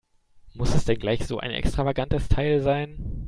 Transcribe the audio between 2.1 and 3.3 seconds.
Teil sein?